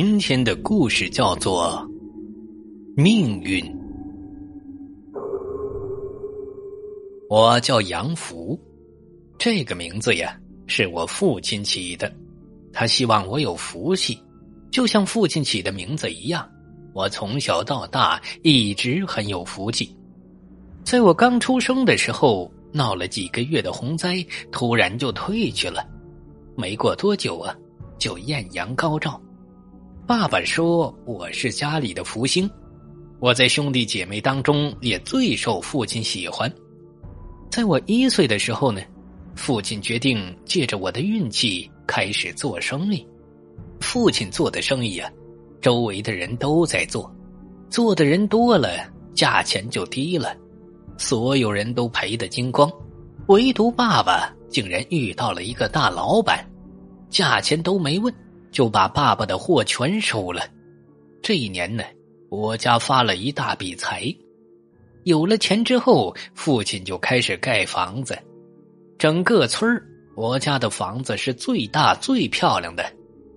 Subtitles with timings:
[0.00, 1.84] 今天的故事叫做
[3.02, 3.60] 《命运》。
[7.28, 8.56] 我叫杨福，
[9.36, 10.38] 这个名字呀
[10.68, 12.14] 是我父亲起的。
[12.72, 14.16] 他希望我有福气，
[14.70, 16.48] 就像父亲起的名字一样。
[16.94, 19.92] 我从小到大一直很有福气。
[20.84, 25.84] 在我刚出生的时候，闹了几个月的洪灾，突然就退去了。
[26.56, 27.52] 没过多久啊，
[27.98, 29.20] 就艳阳高照。
[30.08, 32.50] 爸爸说我是家里的福星，
[33.20, 36.50] 我在兄弟姐妹当中也最受父亲喜欢。
[37.50, 38.80] 在我一岁的时候呢，
[39.36, 43.06] 父亲决定借着我的运气开始做生意。
[43.80, 45.12] 父亲做的生意啊，
[45.60, 47.14] 周围的人都在做，
[47.68, 48.70] 做的人多了，
[49.14, 50.34] 价钱就低了，
[50.96, 52.72] 所有人都赔得精光，
[53.26, 56.42] 唯独爸爸竟然遇到了一个大老板。
[57.10, 58.12] 价钱都没问，
[58.58, 60.42] 就把爸爸的货全收了。
[61.22, 61.84] 这一年呢，
[62.28, 64.12] 我家发了一大笔财。
[65.04, 68.18] 有了钱之后，父亲就开始盖房子。
[68.98, 69.80] 整个村，
[70.16, 72.84] 我家的房子是最大最漂亮的，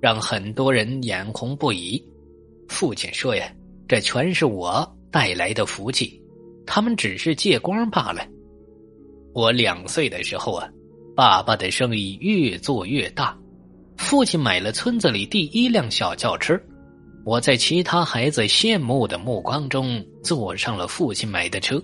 [0.00, 2.00] 让很多人眼红不已。
[2.68, 3.52] 父亲说呀
[3.88, 6.22] ：“这全是我带来的福气，
[6.64, 8.24] 他们只是借光罢了。”
[9.34, 10.68] 我两岁的时候啊，
[11.16, 13.36] 爸爸的生意越做越大。
[13.98, 16.58] 父亲买了村子里第一辆小轿车，
[17.24, 21.82] 我在其他孩子羡慕的目光中坐上了父亲买的车。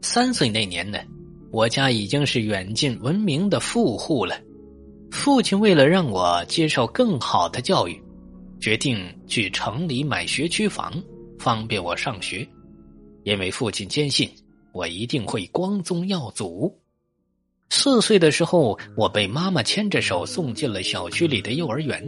[0.00, 0.98] 三岁那年呢，
[1.50, 4.40] 我家已经是远近闻名的富户了。
[5.10, 8.00] 父亲为了让我接受更好的教育，
[8.58, 10.90] 决定去城里买学区房，
[11.38, 12.48] 方便我上学。
[13.24, 14.30] 因为父亲坚信
[14.72, 16.74] 我一定会光宗耀祖。
[17.74, 22.06] 四岁的时候，我被妈妈牵着手送进了小区里的幼儿园。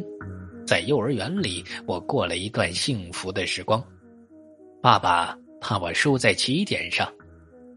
[0.67, 3.83] 在幼儿园里，我过了一段幸福的时光。
[4.83, 7.11] 爸爸怕我输在起点上，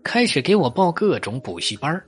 [0.04, 2.04] 开始给我报各种补习班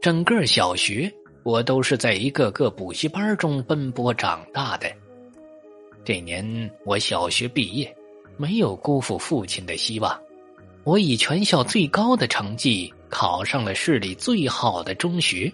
[0.00, 1.12] 整个小学，
[1.42, 4.90] 我都是在一个个补习班中奔波长大的。
[6.02, 7.94] 这年我小学毕业，
[8.38, 10.18] 没有辜负父亲的希望。
[10.82, 15.50] 我以全校最高的成绩考上了市里最好的中学，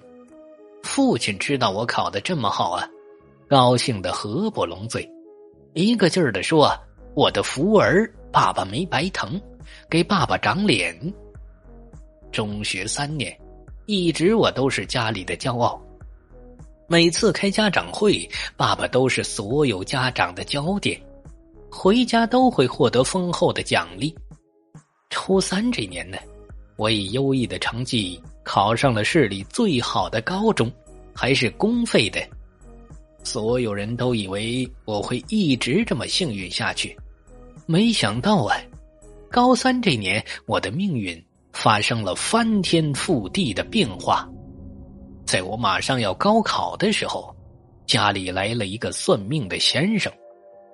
[0.83, 2.89] 父亲知道我考的这么好啊，
[3.51, 5.07] 高兴的合不拢嘴，
[5.75, 6.75] 一个劲儿的说
[7.13, 9.39] ：“我的福儿，爸爸没白疼，
[9.91, 10.99] 给爸爸长脸。”
[12.33, 13.39] 中学三年，
[13.85, 15.79] 一直我都是家里的骄傲，
[16.89, 20.99] 每次开家长会，爸爸都是所有家长的焦点，
[21.71, 24.17] 回家都会获得丰厚的奖励。
[25.11, 26.17] 初三这年呢，
[26.81, 30.73] 我以优异的成绩考上了市里最好的高中，
[31.15, 32.19] 还是公费的。
[33.23, 36.97] 所有人都以为我会一直这么幸运下去，
[37.67, 38.57] 没想到啊，
[39.31, 44.27] 高三这年我的命运发生了翻天覆地的变化。
[45.27, 47.37] 在我马上要高考的时候，
[47.85, 50.11] 家里来了一个算命的先生，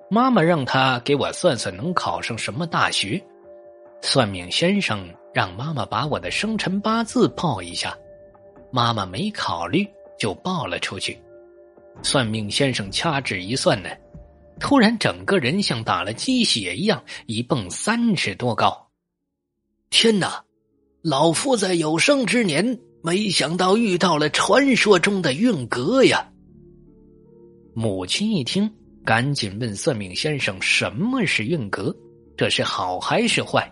[0.09, 3.21] 妈妈让他给我算算能考上什么大学。
[4.01, 5.05] 算命先生
[5.37, 7.95] 让妈妈把我的生辰八字报一下，
[8.71, 9.87] 妈妈没考虑
[10.17, 11.15] 就报了出去。
[12.01, 13.89] 算命先生掐指一算呢，
[14.59, 18.89] 突然整个人像打了鸡血一样一蹦三尺多高。
[19.91, 20.43] 天哪！
[21.03, 26.27] 老夫在有生之年没想到遇到了传说中的运格呀！
[27.75, 28.67] 母亲一听，
[29.05, 31.95] 赶紧问算命先生：“什么是运格？
[32.35, 33.71] 这是好还是坏？”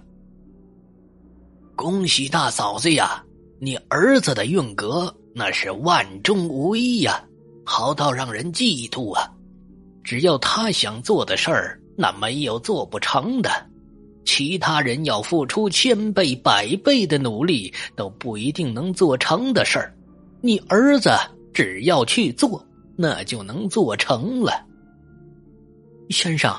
[1.75, 3.21] 恭喜大嫂子呀！
[3.59, 7.23] 你儿子的运格那是万中无一呀，
[7.65, 9.29] 好到让人嫉妒啊！
[10.03, 13.49] 只要他想做的事儿，那没有做不成的。
[14.23, 19.93] 其他人要付出千倍百倍的努力，都不一定能做成的事儿，
[20.41, 21.11] 你儿子
[21.53, 22.65] 只要去做，
[22.95, 24.65] 那就能做成了。
[26.09, 26.53] 先生，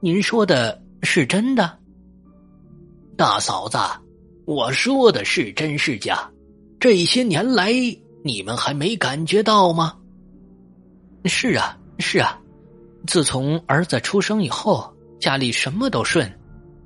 [0.00, 1.78] 您说的是真的？
[3.16, 3.78] 大嫂子。
[4.50, 6.28] 我说的是真是假？
[6.80, 7.72] 这些年来，
[8.24, 9.96] 你们还没感觉到吗？
[11.24, 12.36] 是啊，是啊。
[13.06, 16.28] 自从儿子出生以后，家里什么都顺。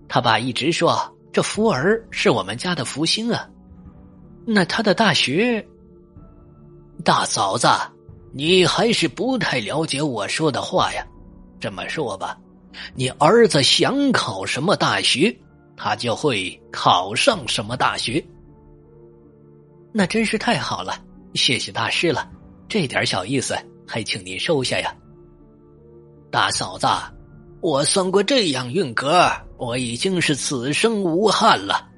[0.07, 3.49] 他爸一直说，这福儿是我们家的福星啊。
[4.45, 5.67] 那他的大学，
[7.03, 7.67] 大嫂子，
[8.35, 11.03] 你还是不太了解我说的话呀。
[11.59, 12.39] 这么说吧，
[12.95, 15.35] 你儿子想考什么大学？
[15.77, 18.25] 他就会考上什么大学？
[19.93, 21.05] 那真是太好了，
[21.35, 22.31] 谢谢大师了。
[22.69, 23.57] 这点小意思，
[23.87, 24.95] 还请您收下呀。
[26.31, 26.87] 大嫂子，
[27.61, 31.89] 我算过这样运格，我已经是此生无憾了。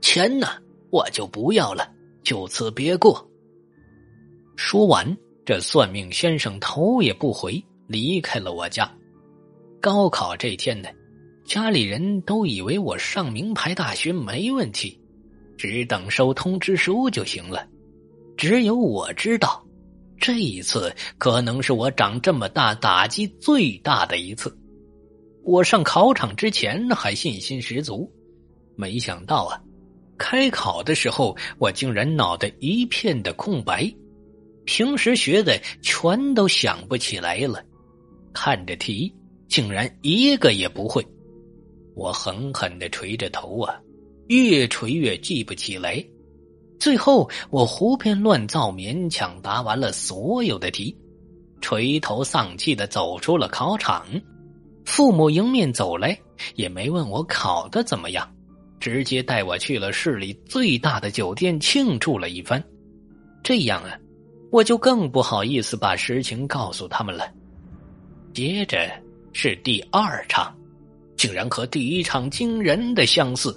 [0.00, 0.48] 钱呢，
[0.90, 1.88] 我就不要了，
[2.22, 3.24] 就此别过。
[4.56, 8.90] 说完，这算命先生头也不回，离开了我家。
[9.80, 10.88] 高考这天呢，
[11.44, 14.98] 家里人都以为我上名牌大学没问题，
[15.58, 17.68] 只等收通知书就行了。
[18.36, 19.62] 只有我知道，
[20.18, 24.56] 这一次可能是我长这么大打击最大的一次。
[25.42, 28.10] 我上考场之前还信心十足，
[28.74, 29.60] 没想到啊，
[30.16, 33.94] 开考的时候我竟然脑袋一片的空白，
[34.64, 37.62] 平时学的全都想不起来了，
[38.32, 39.14] 看着题。
[39.46, 41.06] 竟然一个也不会，
[41.94, 43.74] 我狠狠的捶着头啊，
[44.28, 46.04] 越捶越记不起来。
[46.78, 50.96] 最后我胡编乱造，勉强答完了所有的题，
[51.60, 54.06] 垂头丧气的走出了考场。
[54.84, 56.18] 父母迎面走来，
[56.56, 58.28] 也没问我考的怎么样，
[58.78, 62.62] 直接带我去了市里最大的酒店庆祝了一番。
[63.42, 63.96] 这样啊，
[64.50, 67.32] 我就更不好意思把实情告诉他们了。
[68.32, 68.90] 接着。
[69.36, 70.56] 是第二场，
[71.16, 73.54] 竟然和第一场惊人的相似，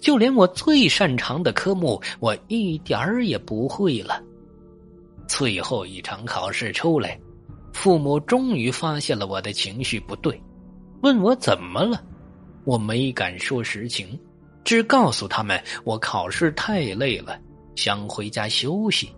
[0.00, 4.22] 就连我最擅长的科目，我一点儿也不会了。
[5.28, 7.18] 最后一场考试出来，
[7.72, 10.40] 父母终于发现了我的情绪不对，
[11.02, 12.02] 问我怎么了。
[12.64, 14.18] 我没敢说实情，
[14.64, 17.38] 只告诉他们我考试太累了，
[17.76, 19.10] 想回家休息。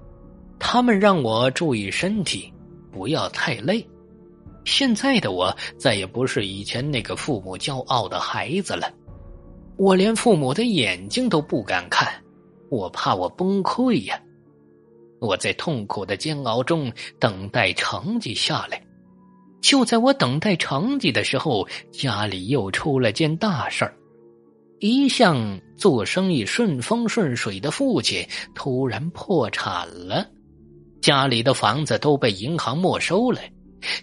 [0.58, 2.52] 他们让我注意身体，
[2.90, 3.86] 不要太累。
[4.68, 8.92] 现在的我再也不是以前那个父母骄傲的孩子了，
[9.76, 12.06] 我连父母的眼睛都不敢看，
[12.70, 14.20] 我怕我崩溃呀！
[15.20, 18.80] 我在痛苦的煎熬中等待成绩下来，
[19.60, 23.96] 就在我等待成绩的时候，家里又出了件大事儿：
[24.80, 28.24] 一向做生意顺风顺水的父亲
[28.54, 30.24] 突然破产了，
[31.00, 33.40] 家里的房子都被银行没收了。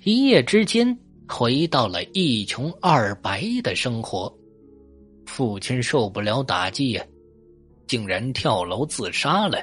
[0.03, 4.33] 一夜之间回到了一穷二白的生活，
[5.25, 7.05] 父亲受不了打击呀，
[7.87, 9.57] 竟然跳楼自杀了。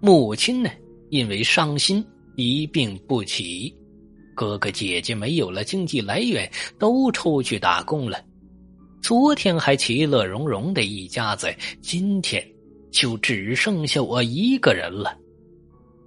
[0.00, 0.70] 母亲呢，
[1.10, 2.04] 因为伤心
[2.36, 3.74] 一病不起。
[4.34, 8.18] 哥哥姐姐没有了经济来源，都出去打工了。
[9.02, 12.42] 昨天还其乐融融的一家子，今天
[12.90, 15.16] 就只剩下我一个人了。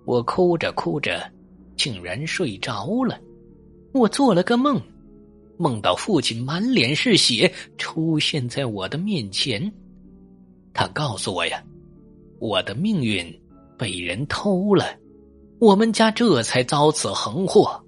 [0.06, 1.32] 我哭着哭着。
[1.76, 3.20] 竟然睡着了，
[3.94, 4.82] 我做了个梦，
[5.58, 9.72] 梦到父亲满脸是血出现在我的面前。
[10.74, 11.64] 他告诉我呀，
[12.40, 13.26] 我的命运
[13.78, 14.86] 被人偷了，
[15.60, 17.82] 我们家这才遭此横祸。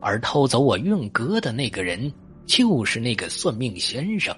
[0.00, 2.12] 而偷走我运格的那个人，
[2.44, 4.36] 就是那个算命先生，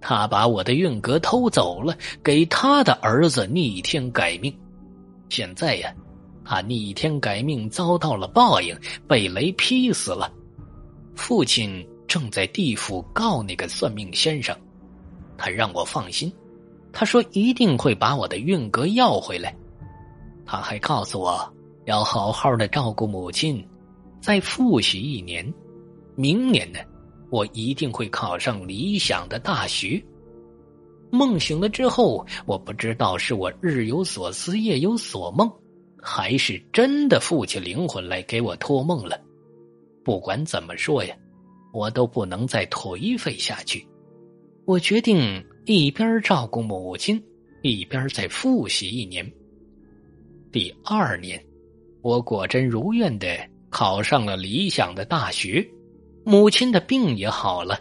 [0.00, 4.56] 他把我的运格偷走了，给他的儿子逆天改命。
[5.28, 5.92] 现在呀。
[6.48, 8.78] 他逆天改命，遭到了报应，
[9.08, 10.32] 被雷劈死了。
[11.16, 14.56] 父亲正在地府告那个算命先生，
[15.36, 16.32] 他让我放心，
[16.92, 19.52] 他说一定会把我的运格要回来。
[20.44, 21.52] 他还告诉我
[21.84, 23.66] 要好好的照顾母亲，
[24.20, 25.52] 再复习一年，
[26.14, 26.78] 明年呢，
[27.28, 30.00] 我一定会考上理想的大学。
[31.10, 35.50] 梦醒了之后，我不知道是我日有所思，夜有所梦。
[36.08, 39.20] 还是真的父亲灵魂来给我托梦了。
[40.04, 41.16] 不管怎么说呀，
[41.72, 43.84] 我都不能再颓废下去。
[44.66, 47.20] 我决定一边照顾母亲，
[47.60, 49.28] 一边再复习一年。
[50.52, 51.44] 第二年，
[52.02, 53.26] 我果真如愿的
[53.68, 55.68] 考上了理想的大学，
[56.24, 57.80] 母亲的病也好了，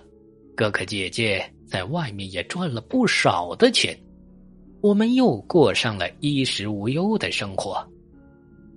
[0.55, 3.95] 哥哥姐姐在外面也赚了不少的钱，
[4.81, 7.87] 我们又过上了衣食无忧的生活。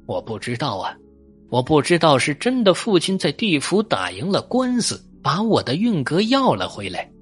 [0.08, 0.96] 我不知道啊，
[1.50, 7.12] 我不知道是真的父亲在地府打赢了官司，把我的运格要了回来，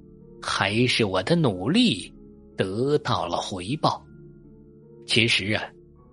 [0.41, 2.15] 还是我的努力
[2.57, 4.01] 得到了回报。
[5.05, 5.65] 其实啊，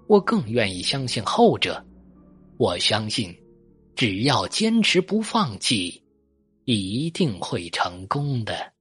[0.07, 1.79] 我更愿意相信后者。
[2.57, 3.31] 我相信，
[3.95, 6.01] 只要坚持不放弃，
[6.65, 8.72] 一定会成功的。